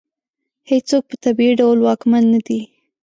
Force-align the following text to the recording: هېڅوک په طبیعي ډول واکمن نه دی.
هېڅوک 0.69 1.03
په 1.09 1.15
طبیعي 1.23 1.53
ډول 1.59 1.77
واکمن 1.81 2.23
نه 2.33 2.39
دی. 2.47 2.61